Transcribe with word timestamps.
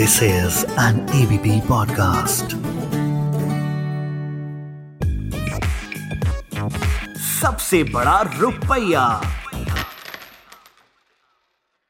This 0.00 0.14
is 0.24 0.58
an 0.82 0.98
ABP 1.16 1.54
podcast. 1.70 2.52
सबसे 7.24 7.82
बड़ा 7.92 8.20
रुपया। 8.38 9.04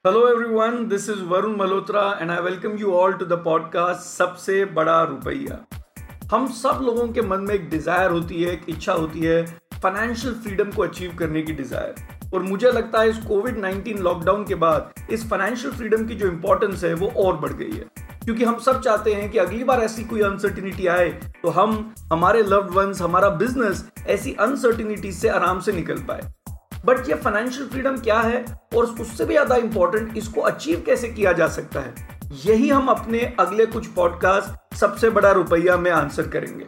Hello 0.05 0.25
everyone, 0.33 0.89
this 0.95 1.09
is 1.09 1.23
Varun 1.35 1.57
Malhotra 1.63 2.05
and 2.21 2.33
I 2.33 2.41
welcome 2.41 2.77
you 2.83 2.97
all 3.01 3.17
to 3.23 3.31
the 3.35 3.39
podcast 3.47 4.11
सबसे 4.19 4.65
बड़ा 4.81 5.03
रुपया 5.11 5.65
हम 6.33 6.53
सब 6.63 6.81
लोगों 6.83 7.09
के 7.09 7.23
मन 7.23 7.47
में 7.49 7.55
एक 7.55 7.71
डिज़ायर 7.71 8.11
होती 8.11 8.43
है 8.43 8.53
एक 8.53 8.69
इच्छा 8.69 8.93
होती 8.93 9.21
है 9.21 9.45
फाइनेंशियल 9.83 10.35
फ्रीडम 10.35 10.71
को 10.73 10.83
अचीव 10.83 11.15
करने 11.19 11.43
की 11.43 11.53
डिज़ायर 11.63 12.19
और 12.35 12.43
मुझे 12.43 12.71
लगता 12.71 13.01
है 13.01 13.09
इस 13.11 13.17
कोविड 13.19 13.57
19 13.61 14.01
लॉकडाउन 14.01 14.45
के 14.47 14.55
बाद 14.55 14.93
इस 15.13 15.29
फाइनेंशियल 15.31 15.73
फ्रीडम 15.75 16.07
की 16.07 16.15
जो 16.15 16.27
इंपॉर्टेंस 16.27 16.85
है 16.85 16.95
वो 16.95 17.07
और 17.25 17.37
बढ़ 17.37 17.53
गई 17.53 17.71
है। 17.71 18.00
क्योंकि 18.25 18.45
हम 18.45 18.59
सब 18.59 18.81
चाहते 18.81 19.15
हैं 19.15 19.31
कि 19.31 19.39
अगली 19.39 19.65
बार 19.65 19.81
ऐसी 19.81 20.05
कोई 20.05 20.21
अनसर्टिनिटी 20.23 20.87
आए 20.87 21.09
तो 21.43 21.51
हम, 21.51 21.95
हमारे 22.13 22.43
लव्ड 22.43 22.71
वंस 22.71 23.01
हमारा 23.03 23.29
बिज़नेस 23.31 23.85
ऐसी 24.09 24.33
अनसर्टिनिटी 24.41 25.13
से 25.13 25.29
आराम 25.29 25.61
से 25.61 25.73
निकल 25.73 25.99
पाए। 26.09 26.21
बट 26.85 27.09
ये 27.09 27.15
फाइनेंशियल 27.15 27.69
फ्रीडम 27.69 27.97
क्या 27.97 28.19
है? 28.19 28.45
और 28.77 28.85
उससे 28.85 29.25
भी 29.25 29.35
ज़्यादा 29.35 29.57
इंपॉर्टेंट 29.57 30.17
इसको 30.17 30.41
अचीव 30.41 30.83
कैसे 30.87 31.09
किया 31.09 31.33
जा 31.33 31.49
सकता 31.49 31.81
है? 31.81 31.95
यही 32.45 32.69
हम 32.69 32.89
अपने 32.89 33.21
अगले 33.41 33.67
कुछ 33.67 33.87
पॉडकास्ट 33.87 34.77
सबसे 34.77 35.11
बड़ा 35.11 35.31
रुपया 35.33 35.77
में 35.77 35.91
आंसर 35.91 36.29
करेंगे। 36.29 36.67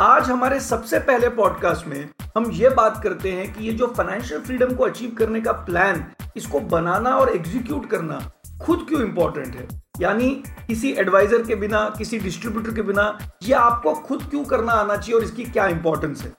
आज 0.00 0.30
हमारे 0.30 0.60
सबसे 0.60 0.98
पहले 1.00 1.28
पॉडकास्ट 1.28 1.86
में 1.86 2.08
हम 2.36 2.50
ये 2.52 2.68
बात 2.68 3.00
करते 3.02 3.32
हैं 3.32 3.52
कि 3.54 3.64
ये 3.64 3.72
जो 3.72 3.86
फाइनेंशियल 3.96 4.40
फ्रीडम 4.40 4.74
को 4.74 4.84
अचीव 4.84 5.14
करने 5.18 5.40
का 5.40 5.52
प्लान 5.52 6.04
इसको 6.36 6.60
बनाना 6.60 7.16
और 7.16 7.34
एग्जीक्यूट 7.36 7.90
करना 7.90 8.20
खुद 8.62 8.84
क्यों 8.88 9.02
इंपॉर्टेंट 9.02 9.54
है? 9.54 9.66
यानी 10.00 10.30
किसी 10.66 10.90
एडवाइजर 10.92 11.42
के 11.42 11.54
बिना, 11.54 11.88
किसी 11.98 12.18
डिस्ट्रीब्यूटर 12.18 12.74
के 12.74 12.82
बिना 12.82 13.18
ये 13.42 13.54
आपको 13.54 13.94
खुद 13.94 14.22
क्यों 14.22 14.44
करना 14.44 14.72
आना 14.72 14.96
चाहिए 14.96 15.16
और 15.16 15.24
इसकी 15.24 15.44
क्या 15.44 15.66
इंपॉर्टेंस 15.66 16.22
है? 16.22 16.32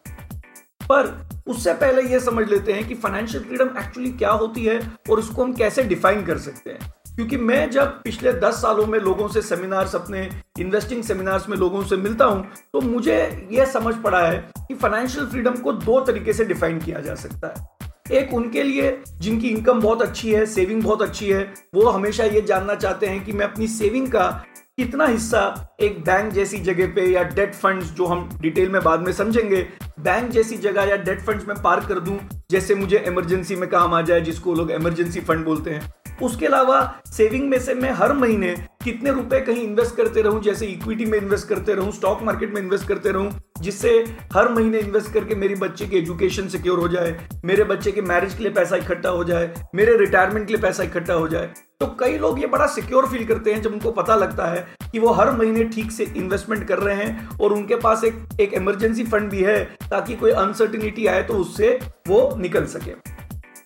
पर 0.83 1.27
उससे 1.47 1.73
पहले 1.73 2.01
ये 2.01 2.19
समझ 2.19 2.49
लेते 2.49 2.73
हैं 2.73 2.87
कि 2.87 2.95
फाइनेंशियल 2.95 3.43
फ्रीडम 3.43 3.77
एक्चुअली 3.77 4.11
क्या 4.11 4.31
होती 4.31 4.65
है 4.65 4.79
और 5.09 5.19
उसको 5.19 5.43
हम 5.43 5.53
कैसे 5.53 5.83
डिफाइन 5.83 6.25
कर 6.25 6.37
सकते 6.37 6.69
हैं। 6.69 6.93
क्योंकि 7.15 7.37
मैं 7.37 7.69
जब 7.71 7.87
पिछले 8.03 8.33
दस 8.33 8.61
सालों 8.61 8.85
में 8.87 8.99
लोगों 8.99 9.27
से 9.27 9.41
सेमिनार्स 9.41 9.95
अपने 9.95 10.29
इन्वेस्टिंग 10.59 11.03
सेमिनार्स 11.03 11.49
में 11.49 11.57
लोगों 11.57 11.83
से 11.83 11.97
मिलता 11.97 12.25
हूँ 12.25 12.45
तो 12.73 12.81
मुझे 12.81 13.47
यह 13.51 13.65
समझ 13.65 13.95
पड़ा 13.95 14.21
है 14.21 14.37
कि 14.59 14.75
फाइनेंशियल 14.75 15.25
फ्रीडम 15.25 15.55
को 15.55 15.71
दो 15.73 15.99
तरीके 16.01 16.33
से 16.33 16.45
डिफाइन 16.45 16.79
किया 16.79 16.99
जा 16.99 17.15
सकता 17.15 17.47
है। 17.47 17.67
एक 18.11 18.33
उनके 18.33 18.63
लिए 18.63 18.97
जिनकी 19.19 19.49
इनकम 19.49 19.81
बहुत 19.81 20.01
अच्छी 20.01 20.31
है 20.31 20.45
सेविंग 20.45 20.83
बहुत 20.83 21.01
अच्छी 21.01 21.29
है, 21.29 21.41
वो 21.75 21.89
हमेशा 21.89 22.23
ये 22.23 22.41
जानना 22.41 22.75
चाहते 22.75 23.07
हैं 23.07 23.23
कि 23.25 23.31
मैं 23.31 23.45
अपनी 23.45 23.67
सेविंग 23.67 24.07
का 24.07 24.29
कितना 24.77 25.05
हिस्सा 25.05 25.41
एक 25.81 25.99
बैंक 26.01 26.31
जैसी 26.33 26.57
जगह 26.57 26.87
पे 26.95 27.05
या 27.05 27.23
डेट 27.25 27.53
फंड्स 27.55 27.91
जो 27.91 28.05
हम 28.05 28.27
डिटेल 28.41 28.69
में 28.69 28.81
बाद 28.83 29.01
में 29.01 29.11
समझेंगे 29.13 29.67
बैंक 29.99 30.29
जैसी 30.31 30.57
जगह 30.57 30.83
या 30.83 30.95
डेट 30.97 31.21
फंड्स 31.21 31.47
में 31.47 31.55
पार्क 31.63 31.87
कर 31.87 31.99
दूँ, 31.99 32.19
जैसे 32.51 32.75
मुझे 32.75 32.97
इमरजेंसी 32.97 33.55
में 33.55 33.69
काम 33.69 33.93
आ 33.93 34.01
जाए, 34.01 34.21
जिसको 34.21 34.53
लोग 34.53 34.71
इमरजेंसी 34.71 35.21
फंड 35.21 35.45
बोलते 35.45 35.71
हैं। 35.71 35.93
उसके 36.21 36.45
अलावा 36.45 36.81
सेविंग 37.07 37.49
में 37.49 37.59
से 37.59 37.73
मैं 37.73 37.91
हर 37.91 38.13
महीने 38.13 38.55
कितने 38.83 39.11
रुपए 39.11 39.39
कहीं 39.41 39.61
इन्वेस्ट 39.63 39.95
करते 39.95 40.21
रहूँ, 40.21 40.41
जैसे 40.41 40.65
इक्विटी 40.65 41.05
में 41.05 41.17
इन्वेस्ट 41.17 41.47
करते 41.47 41.73
रहूँ 41.73 41.91
स्टॉक 41.91 42.21
मार्केट 42.23 42.53
में 42.53 42.61
इन्वेस्ट 42.61 42.87
करते 42.87 43.11
रहूँ, 43.11 43.31
जिससे 43.61 43.89
हर 44.33 44.49
महीने 44.49 44.79
इन्वेस्ट 44.79 45.13
करके 45.13 45.35
मेरी 45.35 45.55
बच्चे 45.55 45.85
की 45.85 45.97
एजुकेशन 45.97 46.47
सिक्योर 46.47 46.79
हो 46.79 46.87
जाए, 46.87 47.15
मेरे 47.45 47.63
बच्चे 47.63 47.91
के 47.91 48.01
मैरिज 48.01 48.33
के 48.33 48.43
लिए 48.43 48.51
पैसा 48.53 48.75
इकट्ठा 48.75 49.09
हो 49.09 49.23
जाए, 49.23 49.53
मेरे 49.75 49.97
रिटायरमेंट 49.97 50.47
के 50.47 50.53
लिए 50.53 50.61
पैसा 50.61 50.83
इकट्ठा 50.83 51.13
हो 51.13 51.27
जाए। 51.27 51.51
तो 51.79 51.85
कई 51.99 52.17
लोग 52.17 52.39
ये 52.39 52.47
बड़ा 52.47 52.65
सिक्योर 52.67 53.05
फील 53.07 53.25
करते 53.27 53.53
हैं 53.53 53.61
जब 53.61 53.73
उनको 53.73 53.91
पता 53.91 54.15
लगता 54.15 54.45
है 54.45 54.65
कि 54.83 54.99
वो 54.99 55.11
हर 55.11 55.31
महीने 55.31 55.63
ठीक 55.65 55.91
से 55.91 56.03
इन्वेस्टमेंट 56.07 56.67
कर 56.67 56.79
रहे 56.79 56.95
हैं 56.95 57.37
और 57.37 57.53
उनके 57.53 57.75
पास 57.77 58.03
एक 58.03 58.41
एक 58.41 58.53
इमरजेंसी 58.53 59.03
फंड 59.03 59.29
भी 59.31 59.43
है, 59.43 59.63
ताकि 59.89 60.15
कोई 60.15 60.31
अनसर्टिनिटी 60.33 61.05
आए 61.07 61.23
तो 61.23 61.33
उससे 61.35 61.79
वो 62.07 62.29
निकल 62.37 62.65
सके। 62.67 62.91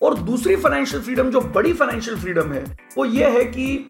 और 0.04 0.14
दूसरी 0.14 0.56
फाइनेंशियल 0.56 1.02
फ्रीडम 1.02 1.30
जो 1.30 1.40
बड़ी 1.40 1.72
फाइनेंशियल 1.72 2.16
फ्रीडम 2.16 2.52
है, 2.52 2.78
वो 2.98 3.04
ये 3.04 3.30
है 3.30 3.44
कि 3.44 3.88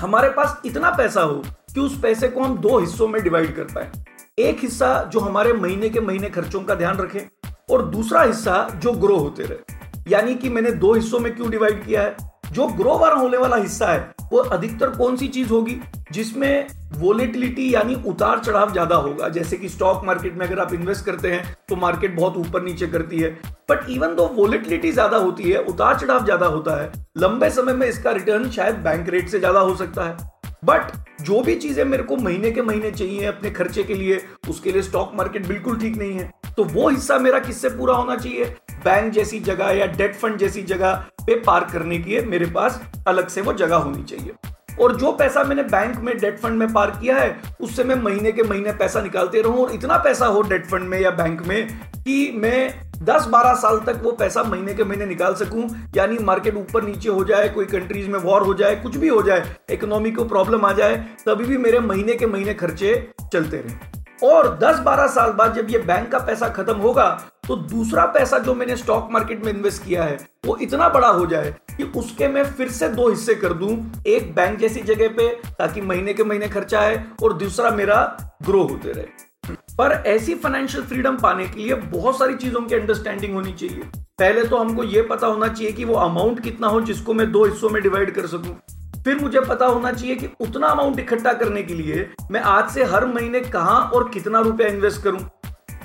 हमारे 0.00 0.28
पास 0.28 0.62
इतना 0.66 0.90
पैसा 0.90 1.22
हो 1.22 1.42
कि 1.74 1.80
उस 1.80 2.00
पैसे 2.00 2.28
को 2.28 2.42
हम 2.42 2.58
दो 2.58 2.78
हिस्सों 2.78 3.08
में 3.08 3.22
डिवाइड 3.22 3.56
कर 3.56 3.62
पाए। 3.62 3.90
एक 4.38 4.58
हिस्सा 4.62 5.10
जो 5.12 5.20
हमारे 5.20 5.52
महीने 5.52 5.88
के 5.88 6.00
महीने 6.00 6.30
खर्चों 6.30 6.60
का 6.60 6.74
ध्यान 6.74 6.98
रखे 6.98 7.26
और 7.70 7.84
दूसरा 7.84 8.22
हिस्सा 8.22 8.68
जो 8.74 8.92
ग्रो 8.92 9.16
होते 9.16 9.42
रहे। 9.42 9.76
यानी 10.08 10.34
कि 10.34 10.48
मैंने 10.48 10.70
दो 10.70 10.94
हिस्सों 10.94 11.18
में 11.18 11.36
क्यों 11.36 11.50
डिवाइड 11.50 11.86
किया 11.86 12.02
है? 12.02 12.31
जो 12.52 12.66
ग्रो 12.68 12.96
वाला 12.98 13.14
होने 13.14 13.36
वाला 13.36 13.56
हिस्सा 13.56 13.86
है, 13.86 14.00
वो 14.32 14.38
अधिकतर 14.38 14.90
कौन 14.90 15.16
सी 15.16 15.28
चीज़ 15.28 15.48
होगी? 15.48 15.76
जिसमें 16.12 16.66
वोलेटिलिटी 16.94 17.72
यानी 17.74 17.94
उतार 18.06 18.38
चढ़ाव 18.38 18.72
ज़्यादा 18.72 18.96
होगा। 18.96 19.28
जैसे 19.28 19.56
कि 19.56 19.68
स्टॉक 19.68 20.04
मार्केट 20.04 20.34
में 20.36 20.46
अगर 20.46 20.58
आप 20.60 20.72
इन्वेस्ट 20.74 21.04
करते 21.04 21.30
हैं 21.30 21.56
तो 21.68 21.76
मार्केट 21.76 22.16
बहुत 22.16 22.36
ऊपर 22.36 22.62
नीचे 22.62 22.86
करती 22.86 23.18
है। 23.18 23.30
बट 23.70 23.88
इवन 23.90 24.14
दो 24.14 24.26
वोलेटिलिटी 24.34 24.92
ज़्यादा 24.92 25.16
होती 25.16 25.50
है, 25.50 25.58
उतार 25.58 25.98
चढ़ाव 25.98 26.24
ज़्यादा 26.24 26.46
होता 26.46 26.80
है, 26.82 26.90
लंबे 27.18 27.50
समय 27.50 27.72
में 27.72 27.86
इसका 27.86 28.10
रिटर्न 28.10 28.50
शायद 28.50 28.76
बैंक 28.78 29.08
रेट 29.08 29.28
से 29.28 29.38
ज़्यादा 29.38 29.60
हो 29.60 29.74
सकता 29.76 30.04
है। 30.04 30.30
बट 30.64 30.92
जो 31.22 31.40
भी 31.42 31.54
चीज़ें 31.56 31.84
मेरे 31.84 32.02
को 32.02 32.16
महीने 32.16 32.50
के 32.50 32.62
महीने 32.62 32.90
चाहिए 32.90 33.24
अपने 33.26 33.50
खर्चे 33.50 33.82
के 33.82 33.94
लिए, 33.94 34.20
उसके 34.50 34.72
लिए 34.72 34.82
स्टॉक 34.82 35.12
मार्केट 35.14 35.46
बिल्कुल 35.46 35.78
ठीक 35.78 35.96
नहीं 35.96 36.12
है। 36.12 36.30
तो 36.56 36.64
वो 36.64 36.88
हिस्सा 36.88 37.18
मेरा 37.18 37.38
किससे 37.38 37.68
पूरा 37.70 37.94
होना 37.94 38.16
चाहिए? 38.16 38.44
बैंक 38.84 39.12
जैसी 39.12 39.40
जगह 39.40 39.70
या 39.70 39.86
डेट 39.88 40.14
फंड 40.14 40.36
जैसी 40.36 40.62
जगह 40.62 41.04
पे 41.26 41.34
पार्क 41.40 41.70
करने 41.72 41.98
की 41.98 42.20
मेरे 42.20 42.46
पास 42.46 42.80
अलग 43.06 43.28
से 43.28 43.40
वो 43.40 43.52
जगह 43.52 43.76
होनी 43.76 44.02
चाहिए। 44.02 44.32
और 44.80 44.94
जो 44.96 45.12
पैसा 45.12 45.42
मैंने 45.44 45.62
बैंक 45.62 45.96
में 45.96 46.16
डेट 46.18 46.38
फंड 46.38 46.58
में 46.58 46.72
पार्क 46.72 46.98
किया 47.00 47.16
है, 47.16 47.40
उससे 47.60 47.84
मैं 47.84 47.94
महीने 47.94 48.32
के 48.32 48.42
महीने 48.42 48.72
पैसा 48.72 49.00
निकालते 49.00 49.40
रहूँ 49.42 49.64
और 49.64 49.72
इतना 49.72 49.96
पैसा 49.96 50.26
हो 50.26 50.42
डेट 50.42 50.66
फंड 50.66 50.88
में 50.88 50.98
या 51.00 51.10
बैंक 51.10 51.46
में 51.46 51.68
कि 51.96 52.32
मैं 52.36 52.90
10-12 53.04 53.54
साल 53.54 53.78
तक 53.78 54.00
वो 54.02 54.12
पैसा 54.12 54.42
महीने 54.42 54.74
के 54.74 54.84
महीने 54.84 55.06
निकाल 55.06 55.34
सकूँ। 55.34 55.68
यानी 55.96 56.18
मार्केट 56.18 56.56
ऊपर 56.56 56.82
नीचे 56.82 57.08
हो 57.08 57.24
जाए, 57.24 57.48
कोई 57.48 57.64
कंट्रीज़ 57.64 58.08
में 58.08 58.18
वॉर 58.18 58.42
हो 58.42 58.54
जाए, 58.54 58.76
कुछ 58.76 58.96
भी 58.96 59.08
हो 59.08 59.22
जाए, 59.22 59.56
इकोनॉमी 59.70 60.10
को 60.10 60.24
प्रॉब्लम 60.24 60.64
आ 60.64 60.72
जाए, 60.72 60.96
तभी 61.26 61.44
भी 61.44 61.56
मेरे 61.58 61.80
महीने 61.80 62.14
के 62.14 62.26
महीने 62.26 62.54
खर्चे 62.54 62.94
चलते 63.32 63.56
रहे। 63.56 64.28
और 64.28 64.48
10-12 64.58 65.06
साल 65.06 65.32
बाद 65.32 65.54
जब 65.54 65.70
ये 65.70 65.78
बैंक 65.78 66.10
का 66.12 66.18
पैसा 66.18 66.48
खत्म 66.48 66.76
होगा 66.76 67.06
तो 67.48 67.56
दूसरा 67.56 68.04
पैसा 68.06 68.38
जो 68.38 68.54
मैंने 68.54 68.76
स्टॉक 68.76 69.08
मार्केट 69.12 69.44
में 69.44 69.52
इन्वेस्ट 69.52 69.84
किया 69.84 70.04
है, 70.04 70.18
वो 70.46 70.56
इतना 70.56 70.88
बड़ा 70.88 71.08
हो 71.08 71.26
जाए 71.26 71.50
कि 71.76 71.84
उसके 71.96 72.28
मैं 72.28 72.44
फिर 72.44 72.68
से 72.68 72.88
दो 72.88 73.08
हिस्से 73.08 73.34
कर 73.34 73.52
दूँ, 73.52 73.70
एक 74.06 74.34
बैंक 74.34 74.58
जैसी 74.58 74.80
जगह 74.80 75.08
पे, 75.08 75.28
ताकि 75.58 75.80
महीने 75.80 76.14
के 76.14 76.24
महीने 76.24 76.48
खर्चा 76.48 76.80
है 76.80 77.06
और 77.22 77.32
दूसरा 77.32 77.70
मेरा 77.70 77.96
ग्रो 78.42 78.62
होते 78.62 78.92
रहे। 78.92 79.54
पर 79.78 79.92
ऐसी 80.06 80.34
फाइनेंशियल 80.34 80.84
फ्रीडम 80.84 81.16
पाने 81.16 81.46
के 81.46 81.60
लिए 81.60 81.74
बहुत 81.74 82.18
सारी 82.18 82.34
चीज़ों 82.34 82.60
की 82.60 82.74
अंडरस्टैंडिंग 82.74 83.34
होनी 83.34 83.52
चाहिए। 83.52 83.82
पहले 84.18 84.44
तो 84.44 84.56
हमको 84.56 84.84
यह 84.84 85.06
पता 85.10 85.26
होना 85.26 85.48
चाहिए 85.48 85.72
कि 85.72 85.84
वो 85.84 85.94
अमाउंट 85.94 86.40
कितना 86.40 86.66
हो, 86.66 86.80
जिसको 86.80 87.14
मैं 87.14 87.30
दो 87.32 87.44
हिस्सों 87.44 87.70
में 87.70 87.82
डिवाइड 87.82 88.14
कर 88.14 88.26
सकूँ। 88.26 88.56
फिर 89.04 89.18
मुझे 89.18 89.40
पता 89.40 89.66
होना 89.66 89.92
चाहिए 89.92 90.16
कि 90.16 90.28
उतना 90.40 90.66
अमाउंट 90.66 90.98
इकट्ठा 90.98 91.32
करने 91.32 91.62
के 91.62 91.74
लिए 91.74 92.08
मैं 92.30 92.40
आज 92.40 92.70
से 92.70 92.84
हर 92.84 93.06
महीने 93.06 93.40
कहाँ 93.40 93.80
और 93.94 94.08
कितना 94.08 94.40
रुपया 94.40 94.68
इन्वेस्ट 94.68 95.02
करूँ। 95.02 95.20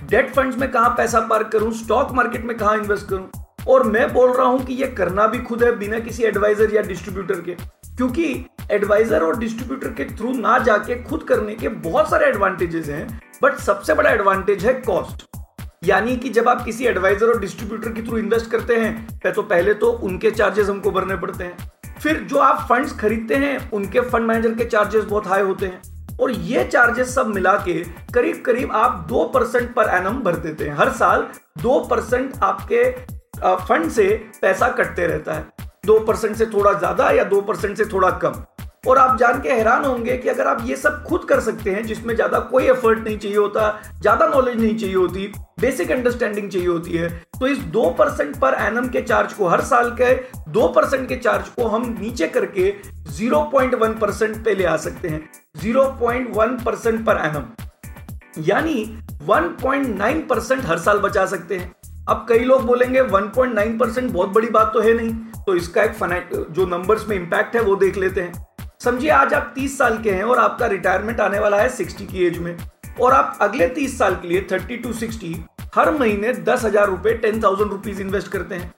डेट 0.09 0.29
फंड्स 0.34 0.57
में 0.57 0.69
कहाँ 0.72 0.90
पैसा 0.97 1.19
पार्क 1.29 1.50
करूँ? 1.53 1.72
स्टॉक 1.73 2.12
मार्केट 2.12 2.45
में 2.45 2.56
कहाँ 2.57 2.78
इन्वेस्ट 2.78 3.07
करूँ? 3.07 3.29
और 3.68 3.84
मैं 3.84 4.13
बोल 4.13 4.31
रहा 4.34 4.45
हूँ 4.47 4.63
कि 4.66 4.73
यह 4.73 4.94
करना 4.97 5.25
भी 5.28 5.40
खुद 5.40 5.63
है 5.63 5.75
बिना 5.79 6.00
किसी 6.00 6.23
एडवाइजर 6.23 6.73
या 6.75 6.81
डिस्ट्रीब्यूटर 6.81 7.41
के। 7.41 7.56
क्योंकि 7.97 8.45
एडवाइजर 8.72 9.23
और 9.23 9.40
डिस्ट्रीब्यूटर 9.40 9.94
के 9.94 10.06
थ्रू 10.07 10.31
ना 10.34 10.57
जाके 10.59 10.95
खुद 11.03 11.23
करने 11.23 11.56
के 11.56 11.68
बहुत 11.68 12.09
सारे 12.09 12.25
एडवांटेजेस 12.25 12.90
हैं 12.90 13.07
बट 13.44 13.56
सबसे 13.59 13.94
बड़ा 13.94 14.09
एडवांटेज 14.09 14.66
है 14.66 14.73
कॉस्ट 14.81 15.25
यानी 15.84 16.16
कि 16.18 16.29
जब 16.29 16.47
आप 16.50 16.63
किसी 16.66 16.85
एडवाइजर 16.85 17.28
और 17.28 17.39
डिस्ट्रीब्यूटर 17.39 17.91
के 17.94 18.01
थ्रू 18.01 18.18
इन्वेस्ट 18.18 18.50
करते 18.51 18.75
हैं 18.75 19.31
तो 19.34 19.41
पहले 19.44 19.74
तो 19.74 19.91
उनके 19.91 20.31
चार्जेस 20.31 20.69
हमको 20.69 20.91
भरने 20.91 21.15
पड़ते 21.15 21.44
हैं। 21.44 21.71
फिर 21.94 22.18
जो 22.21 22.38
आप 22.38 22.65
फंड्स 22.69 22.98
खरीदते 23.00 23.36
हैं, 23.36 23.69
उनके 23.71 24.00
फंड 24.01 24.27
मैनेजर 24.27 24.54
के 24.54 24.65
चार्जेस 24.65 25.04
बहुत 25.04 25.27
हाई 25.27 25.42
होते 25.42 25.65
हैं। 25.65 25.81
और 26.22 26.31
ये 26.31 26.64
चार्जेस 26.64 27.14
सब 27.16 27.28
मिला 27.28 27.54
के 27.60 27.74
करीब 28.14 28.42
करीब 28.46 28.72
आप 28.72 29.06
दो 29.10 29.24
परसेंट 29.34 29.74
पर 29.74 29.90
एनम 29.96 30.19
भर 30.22 30.36
देते 30.38 30.66
हैं। 30.66 30.75
हर 30.75 30.90
साल 30.94 31.28
दो 31.62 31.80
परसेंट 31.90 32.34
आपके 32.44 32.84
फंड 33.40 33.90
से 33.92 34.08
पैसा 34.42 34.69
कटते 34.69 35.08
रहता 35.08 35.34
है। 35.34 35.68
दो 35.86 36.00
परसेंट 36.00 36.36
से 36.36 36.46
थोड़ा 36.46 36.72
ज़्यादा 36.74 37.10
या 37.12 37.24
दो 37.25 37.42
परसेंट 37.42 37.78
से 37.78 37.86
थोड़ा 37.86 38.10
कम। 38.24 38.44
और 38.88 38.98
आप 38.98 39.18
जान 39.19 39.39
के 39.42 39.50
हैरान 39.50 39.86
होंगे 39.86 40.18
कि 40.18 40.30
अगर 40.30 40.48
आप 40.48 40.62
ये 40.66 40.75
सब 40.75 41.04
खुद 41.04 41.24
कर 41.30 41.39
सकते 41.39 41.72
हैं, 41.72 41.86
जिसमें 41.86 42.13
ज़्यादा 42.16 42.39
कोई 42.42 42.66
एफर्ट 42.66 43.00
नहीं 43.00 43.18
चाहिए 43.18 43.38
होता, 43.38 43.69
ज़्यादा 44.01 44.28
नॉलेज 44.28 44.57
नहीं 44.57 44.78
चाहिए 44.78 44.95
होती 44.95 45.31
बेसिक 45.60 45.92
अंडरस्टैंडिंग 45.92 46.50
चाहिए 46.50 46.68
होती 46.68 46.92
है 46.94 47.10
तो 47.39 47.48
इस 47.48 47.57
दो 47.69 47.89
परसेंट 48.00 48.36
पर 48.39 48.54
एनम 48.62 48.88
के 48.89 49.01
चार्ज 49.01 49.34
को 49.34 49.48
हर 49.48 49.62
साल 49.63 49.89
के 50.01 50.13
दो 50.51 50.68
परसेंट 50.68 51.07
के 51.10 51.16
चार्ज 51.18 51.50
को 51.50 51.68
हम 51.68 51.95
नीचे 52.00 52.28
करके 52.28 52.74
ज़ीरो 53.10 53.42
पॉइंट 53.51 53.75
वन 53.75 53.94
परसेंट 54.00 54.44
पे 54.45 54.56
ले 54.56 54.66
आ 54.66 54.75
सकते 54.78 55.07
हैं 55.07 55.30
zero 55.57 55.83
point 56.00 56.36
one 56.36 56.57
percent 56.66 57.06
per 57.06 57.22
annum 57.25 58.44
यानी 58.44 58.83
वन 59.24 59.48
पॉइंट 59.62 59.98
नाइन 59.98 60.22
परसेंट 60.28 60.66
हर 60.66 60.78
साल 60.80 61.00
बचा 61.00 61.25
सकते 61.25 61.57
हैं। 61.57 61.74
अब 62.10 62.25
कई 62.30 62.40
लोग 62.40 62.66
बोलेंगे 62.66 63.01
1.9 63.01 63.78
परसेंट 63.80 64.12
बहुत 64.12 64.30
बड़ी 64.30 64.50
बात 64.50 64.72
तो 64.74 64.81
है 64.81 64.94
नहीं 64.94 65.13
तो 65.45 65.56
इसका 65.56 65.83
एक 65.83 66.30
जो 66.51 66.66
नंबर्स 66.68 67.07
में 67.07 67.16
इंपैक्ट 67.16 67.56
है 67.56 67.62
वो 67.62 67.75
देख 67.75 67.98
लेते 67.98 68.22
हैं। 68.22 68.45
समझिए, 68.81 69.09
आज 69.09 69.33
आप 69.33 69.53
30 69.56 69.77
साल 69.77 69.97
के 70.03 70.12
हैं 70.12 70.24
और 70.24 70.39
आपका 70.39 70.65
रिटायरमेंट 70.68 71.19
आने 71.19 71.39
वाला 71.39 71.57
है 71.57 71.69
60 71.69 72.06
की 72.07 72.25
एज 72.25 72.38
में। 72.38 72.57
और 73.01 73.13
आप 73.13 73.38
अगले 73.41 73.68
30 73.69 73.97
साल 73.97 74.15
के 74.15 74.27
लिए 74.27 74.41
30 74.44 74.77
टू 74.83 74.91
60 74.95 75.33
हर 75.75 75.91
महीने 75.91 76.33
दस 76.33 76.63
हज़ार 76.65 76.88
रुपए 76.88 77.13
टेन 77.15 77.41
थाउज़ेंड 77.44 77.71
रुपीज़ 77.71 78.01
इन्वेस्ट 78.01 78.27
करते 78.27 78.56
हैं। 78.56 78.74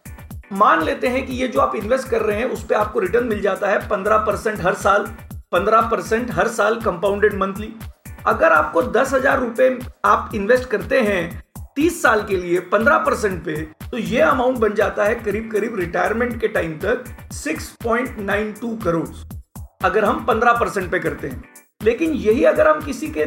मान 0.53 0.83
लेते 0.83 1.07
हैं 1.07 1.25
कि 1.25 1.33
ये 1.33 1.47
जो 1.47 1.59
आप 1.59 1.75
इन्वेस्ट 1.75 2.09
कर 2.09 2.21
रहे 2.21 2.37
हैं, 2.37 2.45
उस 2.45 2.63
पर 2.63 2.75
आपको 2.75 2.99
रिटर्न 2.99 3.27
मिल 3.27 3.41
जाता 3.41 3.69
है 3.69 3.87
पंद्रह 3.89 4.17
परसेंट 4.17 4.61
हर 4.61 4.73
साल, 4.75 5.05
पंद्रह 5.51 5.81
परसेंट 5.81 6.31
हर 6.31 6.47
साल 6.49 6.79
कंपाउंडेड 6.81 7.33
मंथली 7.33 7.73
अगर 8.27 8.51
आपको 8.51 8.81
दस 8.83 9.13
हज़ार 9.13 9.39
रुपए 9.39 9.77
आप 10.05 10.31
इन्वेस्ट 10.35 10.69
करते 10.69 10.99
हैं 11.01 11.43
तीस 11.75 12.01
साल 12.01 12.23
के 12.23 12.37
लिए 12.37 12.59
पंद्रह 12.71 12.97
परसेंट 12.99 13.43
पे 13.45 13.61
तो 13.83 13.97
ये 13.97 14.21
अमाउंट 14.21 14.57
बन 14.57 14.73
जाता 14.75 15.03
है 15.03 15.15
करीब 15.17 15.51
करीब 15.51 15.79
रिटायरमेंट 15.79 16.39
के 16.41 16.47
टाइम 16.49 16.77
तक 16.79 17.03
6.92 17.35 18.77
करोड़ 18.83 19.38
अगर 19.81 20.05
हम 20.05 20.25
15 20.25 20.59
परसेंट 20.59 20.89
पे 20.91 20.99
करते 20.99 21.27
हैं। 21.27 21.43
लेकिन 21.83 22.13
यही 22.13 22.43
अगर 22.43 22.67
हम 22.67 22.81
किसी 22.85 23.07
के 23.09 23.25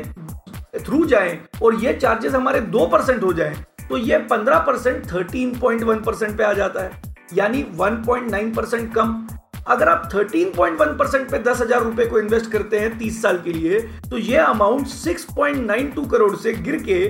थ्रू 0.79 1.05
जाएँ 1.07 1.39
और 1.63 1.75
ये 1.75 1.93
चार्जेस 1.95 2.35
हमारे 2.35 2.61
दो 2.61 2.87
परसेंट 2.87 3.23
हो 3.23 3.33
जाएँ 3.33 3.55
तो 3.89 3.99
ये 3.99 4.19
15 4.31 4.59
percent 4.67 5.07
thirteen 5.13 5.59
point 5.61 5.83
one 5.83 6.01
percent 6.01 6.37
पे 6.39 6.45
आ 6.45 6.53
जाता 6.53 6.83
है। 6.83 7.01
यानी 7.35 7.63
1.9 7.81 8.55
परसेंट 8.57 8.93
कम। 8.95 9.27
अगर 9.67 9.89
आप 9.89 10.09
13.1 10.13 10.97
परसेंट 10.99 11.31
पे 11.31 11.39
दस 11.41 11.61
हज़ार 11.61 11.83
रुपए 11.83 12.07
को 12.07 12.19
इन्वेस्ट 12.19 12.51
करते 12.53 12.79
हैं 12.79 12.99
30 12.99 13.21
साल 13.23 13.39
के 13.45 13.53
लिए 13.53 13.81
तो 14.11 14.19
ये 14.19 14.37
अमाउंट 14.37 14.87
6.92 14.89 16.11
करोड़ 16.11 16.35
से 16.37 16.53
गिर 16.55 16.83
के 16.83 17.05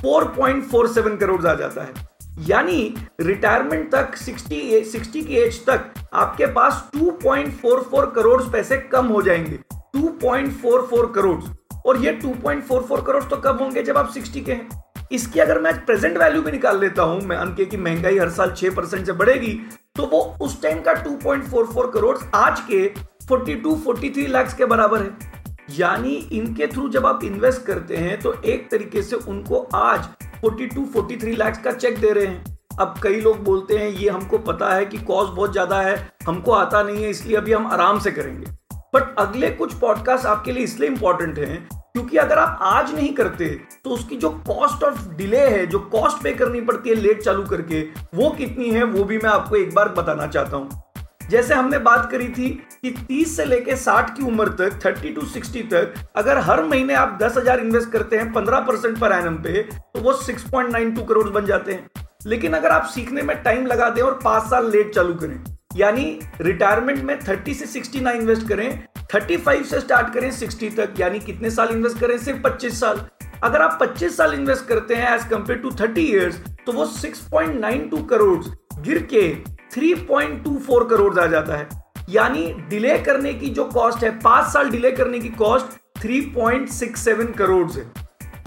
4.47 0.00 1.18
करोड़ 1.20 1.46
आ 1.46 1.54
जाता 1.54 1.82
है। 1.82 2.13
यानी 2.38 2.94
रिटायरमेंट 3.20 3.90
तक 3.92 4.16
60 4.18 4.84
60 4.86 5.24
की 5.24 5.36
एज 5.36 5.64
तक, 5.66 5.92
आपके 6.14 6.46
पास 6.46 6.88
2.44 6.96 8.10
करोड़ 8.14 8.42
पैसे 8.42 8.76
कम 8.92 9.06
हो 9.06 9.20
जाएँगे। 9.22 9.58
2.44 9.96 11.12
करोड़ 11.14 11.40
और 11.86 12.00
ये 12.04 12.12
2.44 12.24 13.04
करोड़ 13.06 13.22
तो 13.24 13.36
कब 13.36 13.60
होंगे 13.62 13.82
जब 13.82 13.98
आप 13.98 14.12
60 14.14 14.44
के 14.44 14.52
हैं? 14.52 14.82
इसकी 15.12 15.40
अगर 15.40 15.60
मैं 15.60 15.74
प्रेजेंट 15.86 16.18
वैल्यू 16.18 16.42
भी 16.42 16.52
निकाल 16.52 16.80
लेता 16.80 17.02
हूँ, 17.02 17.20
मैं 17.20 17.36
अनके 17.36 17.64
की 17.64 17.76
महँगाई 17.76 18.18
हर 18.18 18.30
साल 18.30 18.54
6 18.54 18.74
परसेंट 18.76 19.06
से 19.06 19.12
बढ़ेगी 19.12 19.52
तो 19.96 20.06
वो 20.06 20.20
उस 20.40 20.60
टाइम 20.62 20.80
का 20.80 20.92
2.44 21.04 21.92
करोड़ 21.92 22.16
आज 22.34 22.60
के 22.70 22.88
42 23.26 23.76
43 23.86 24.28
लाख 24.28 24.56
के 24.56 24.64
बराबर 24.64 25.02
है। 25.02 25.32
यानी 25.70 26.14
इनके 26.32 26.66
थ्रू 26.66 26.88
जब 26.88 27.06
आप 27.06 27.24
इन्वेस्ट 27.24 27.64
करते 27.66 27.96
हैं 27.96 28.20
तो 28.20 28.32
एक 28.44 28.70
तरीके 28.70 29.02
से 29.02 29.16
उनको 29.18 29.58
आज 29.74 30.08
42 30.44 30.86
43 30.92 31.36
लाख 31.36 31.62
का 31.64 31.72
चेक 31.72 31.98
दे 31.98 32.10
रहे 32.10 32.26
हैं। 32.26 32.56
अब 32.80 32.94
कई 33.02 33.20
लोग 33.20 33.42
बोलते 33.44 33.76
हैं, 33.76 33.88
ये 33.88 34.08
हमको 34.08 34.38
पता 34.40 34.74
है 34.74 34.84
कि 34.86 34.98
कॉस्ट 35.00 35.32
बहुत 35.32 35.52
ज़्यादा 35.52 35.80
है, 35.80 35.96
हमको 36.26 36.52
आता 36.52 36.82
नहीं 36.82 37.04
है, 37.04 37.10
इसलिए 37.10 37.36
अभी 37.36 37.52
हम 37.52 37.66
आराम 37.68 37.98
से 37.98 38.10
करेंगे। 38.10 38.50
बट 38.94 39.14
अगले 39.18 39.50
कुछ 39.52 39.74
पॉडकास्ट 39.74 40.26
आपके 40.26 40.52
लिए 40.52 40.64
इसलिए 40.64 40.88
इंपॉर्टेंट 40.88 41.38
हैं, 41.38 41.68
क्योंकि 41.68 42.16
अगर 42.16 42.38
आप 42.38 42.58
आज 42.62 42.94
नहीं 42.94 43.12
करते 43.14 43.48
तो 43.84 43.90
उसकी 43.90 44.16
जो 44.16 44.30
कॉस्ट 44.48 44.84
ऑफ़ 44.84 45.08
डिले 45.10 45.40
है, 45.40 45.66
जो 45.66 45.78
कॉस्ट 45.80 46.22
पे 46.22 46.32
करनी 46.34 46.60
पड़ती 46.62 46.90
है 46.90 46.94
लेट 46.96 47.22
चालू 47.22 47.42
करके, 47.44 47.82
वो 48.14 48.30
कितनी 48.30 48.70
है, 48.70 48.84
वो 48.84 49.04
भी 49.04 49.18
मैं 49.18 49.30
आपको 49.30 49.56
एक 49.56 49.74
बार 49.74 49.88
बताना 49.90 50.26
चाहता 50.28 50.56
हूँ। 50.56 50.82
जैसे 51.30 51.54
हमने 51.54 51.78
बात 51.78 52.10
करी 52.10 52.28
थी 52.28 52.48
कि 52.84 52.90
30 53.10 53.36
से 53.36 53.44
लेके 53.44 53.76
60 53.76 54.10
की 54.10 54.22
उम्र 54.22 54.48
तक 54.60 54.78
30 54.80 55.14
टू 55.14 55.26
60 55.30 55.62
तक 55.70 55.94
अगर 56.16 56.38
हर 56.38 56.62
महीने 56.64 56.94
आप 56.94 57.18
10,000 57.22 57.58
इन्वेस्ट 57.58 57.90
करते 57.90 58.16
हैं 58.16 58.32
15 58.32 58.66
परसेंट 58.66 58.98
पर 58.98 59.12
एनम 59.12 59.36
पे 59.36 59.62
तो 59.72 60.00
वो 60.00 60.12
6.92 60.14 61.06
करोड़ 61.08 61.28
बन 61.28 61.46
जाते 61.46 61.72
हैं। 61.72 61.90
लेकिन 62.26 62.52
अगर 62.52 62.70
आप 62.70 62.84
सीखने 62.84 63.22
में 63.22 63.36
टाइम 63.42 63.66
लगा 63.66 63.88
दें 63.90 64.02
और 64.02 64.18
पाँच 64.24 64.50
साल 64.50 64.70
लेट 64.70 64.94
चालू 64.94 65.14
करें 65.14 65.42
यानी 65.76 66.18
रिटायरमेंट 66.40 67.02
में 67.04 67.18
30 67.20 67.54
से 67.54 67.80
60 67.80 68.00
ना 68.02 68.10
इन्वेस्ट 68.10 68.48
करें 68.48 68.84
35 69.14 69.64
से 69.64 69.80
स्टार्ट 69.80 70.12
करें 70.14 70.30
60 70.32 70.76
तक 70.76 71.00
यानी 71.00 71.20
कितने 71.20 71.50
साल 71.50 71.68
इन्वेस्ट 71.68 72.00
करें? 72.00 72.16
सिर्फ़ 72.18 72.40
25 72.42 72.80
साल। 72.80 73.00
अगर 73.44 73.62
आप 73.62 73.78
25 73.80 74.16
साल 74.16 74.34
इन्वेस्ट 74.34 74.66
करते 74.66 74.94
हैं 74.94 75.14
एज 75.14 75.24
कंपेयर 75.24 75.58
टू 75.58 75.70
30 75.70 75.98
इयर्स 75.98 76.38
तो 76.66 76.72
वो 76.72 76.86
6.92 76.86 78.08
करोड़ 78.10 78.44
गिर 78.80 79.02
के 79.14 79.53
3.24 79.78 80.90
करोड़ 80.90 81.20
आ 81.20 81.26
जाता 81.26 81.56
है। 81.56 81.68
यानी 82.10 82.54
डिले 82.68 82.98
करने 82.98 83.34
की 83.34 83.46
जो 83.46 83.64
कॉस्ट 83.64 84.04
है, 84.04 84.20
पाँच 84.20 84.52
साल 84.52 84.70
डिले 84.70 84.92
करने 84.92 85.18
की 85.18 85.28
कॉस्ट 85.28 85.66
3.67 86.02 87.36
करोड़ 87.38 87.70
है। 87.70 87.92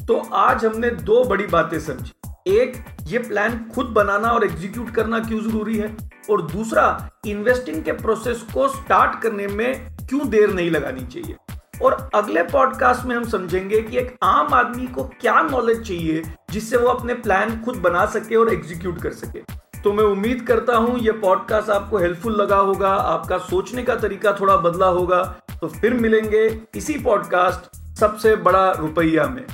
तो 0.08 0.30
आज 0.34 0.66
हमने 0.66 0.90
दो 0.90 1.24
बड़ी 1.24 1.48
बातें 1.48 1.80
समझी। 1.80 2.12
एक, 2.56 2.86
ये 3.04 3.20
प्लान 3.20 3.72
खुद 3.76 3.86
बनाना 3.86 4.28
और 4.28 4.44
एग्जीक्यूट 4.44 4.90
करना 4.90 5.20
क्यों 5.20 5.42
ज़रूरी 5.42 5.78
है? 5.78 5.98
और 6.30 6.42
दूसरा 6.42 7.10
इन्वेस्टिंग 7.28 7.84
के 7.84 7.92
प्रोसेस 7.92 8.46
को 8.54 8.68
स्टार्ट 8.68 9.22
करने 9.22 9.48
में 9.48 9.98
क्यों 10.10 10.30
देर 10.30 10.54
नहीं 10.54 10.72
लगानी 10.72 11.06
चाहिए? 11.06 11.36
और 11.82 12.10
अगले 12.16 12.44
पॉडकास्ट 12.44 13.06
में 13.06 13.16
हम 13.16 13.24
समझेंगे 13.24 13.82
कि 13.82 13.98
एक 13.98 14.18
आम 14.24 14.54
आदमी 14.54 14.88
को 14.88 15.04
क्या 15.04 15.42
नॉलेज 15.42 15.88
चाहिए 15.88 16.24
जिससे 16.52 16.78
वो 16.78 16.88
अपने 16.88 17.14
प्लान 17.14 17.62
खुद 17.62 17.76
बना 17.76 18.06
सके 18.06 18.36
और 18.36 18.54
एग्जीक्यूट 18.54 19.02
कर 19.02 19.12
सके। 19.12 19.67
तो 19.88 19.92
मैं 19.94 20.04
उम्मीद 20.04 20.42
करता 20.48 20.76
हूँ 20.76 20.98
ये 21.00 21.12
पॉडकास्ट 21.12 21.70
आपको 21.70 21.98
हेल्पफुल 21.98 22.34
लगा 22.42 22.56
होगा, 22.56 22.90
आपका 22.90 23.38
सोचने 23.38 23.84
का 23.84 23.96
तरीका 23.96 24.32
थोड़ा 24.34 24.56
बदला 24.58 24.86
होगा 24.86 25.22
तो 25.62 25.68
फिर 25.68 25.94
मिलेंगे 25.94 26.62
इसी 26.76 26.94
पॉडकास्ट 26.94 27.96
सबसे 28.00 28.36
बड़ा 28.36 28.72
रुपया 28.72 29.28
में। 29.28 29.46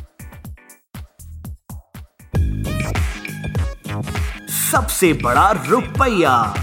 सबसे 4.71 5.13
बड़ा 5.13 5.51
रुपया। 5.51 6.53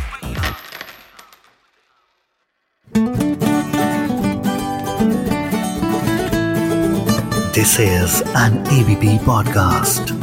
This 7.54 7.80
is 7.80 8.22
an 8.22 8.66
ABP 8.72 9.18
podcast 9.18 10.19